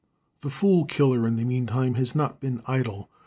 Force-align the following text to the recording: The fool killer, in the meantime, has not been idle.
The 0.39 0.49
fool 0.49 0.85
killer, 0.85 1.27
in 1.27 1.35
the 1.35 1.43
meantime, 1.43 1.93
has 1.93 2.15
not 2.15 2.39
been 2.39 2.63
idle. 2.65 3.07